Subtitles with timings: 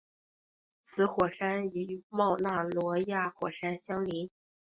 [0.81, 4.31] 此火山与冒纳罗亚火山相邻。